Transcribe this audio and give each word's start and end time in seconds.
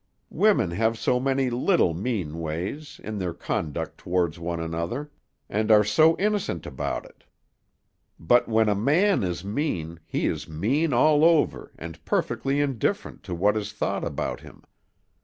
Women 0.31 0.71
have 0.71 0.97
so 0.97 1.19
many 1.19 1.51
little 1.51 1.93
mean 1.93 2.39
ways, 2.39 2.99
in 3.03 3.19
their 3.19 3.35
conduct 3.35 3.99
toward 3.99 4.35
one 4.35 4.59
another, 4.59 5.11
and 5.47 5.69
are 5.69 5.83
so 5.83 6.17
innocent 6.17 6.65
about 6.65 7.05
it; 7.05 7.23
but 8.19 8.47
when 8.47 8.67
a 8.67 8.73
man 8.73 9.21
is 9.21 9.45
mean, 9.45 9.99
he 10.07 10.25
is 10.25 10.49
mean 10.49 10.91
all 10.91 11.23
over, 11.23 11.71
and 11.77 12.03
perfectly 12.03 12.59
indifferent 12.61 13.21
to 13.25 13.35
what 13.35 13.55
is 13.55 13.71
thought 13.73 14.03
about 14.03 14.39
him. 14.39 14.63